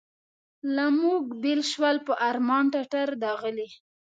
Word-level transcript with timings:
له 0.75 0.85
موږ 1.01 1.23
بېل 1.41 1.61
شول 1.71 1.97
په 2.07 2.13
ارمان 2.29 2.63
ټټر 2.73 3.09
داغلي. 3.23 3.69